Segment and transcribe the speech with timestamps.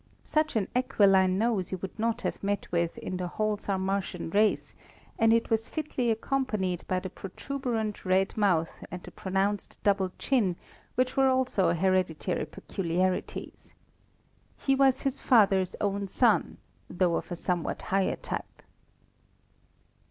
[0.23, 4.73] Such an aquiline nose you would not have met with in the whole Sarmatian race,
[5.19, 10.55] and it was fitly accompanied by the protuberant red mouth and the pronounced double chin,
[10.95, 13.75] which were also hereditary peculiarities.
[14.57, 16.57] He was his father's own son,
[16.89, 18.63] though of a somewhat higher type.